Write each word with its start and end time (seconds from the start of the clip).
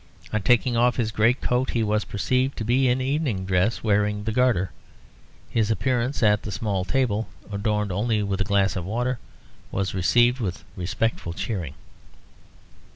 On 0.33 0.41
taking 0.41 0.75
off 0.75 0.95
his 0.95 1.11
great 1.11 1.41
coat, 1.41 1.69
he 1.69 1.83
was 1.83 2.05
perceived 2.05 2.57
to 2.57 2.63
be 2.65 2.87
in 2.89 3.01
evening 3.01 3.45
dress, 3.45 3.83
wearing 3.83 4.23
the 4.23 4.31
Garter. 4.31 4.71
His 5.47 5.69
appearance 5.69 6.23
at 6.23 6.41
the 6.41 6.51
small 6.51 6.83
table, 6.83 7.27
adorned 7.51 7.91
only 7.91 8.23
with 8.23 8.41
a 8.41 8.43
glass 8.43 8.75
of 8.75 8.83
water, 8.83 9.19
was 9.71 9.93
received 9.93 10.39
with 10.39 10.63
respectful 10.75 11.33
cheering. 11.33 11.75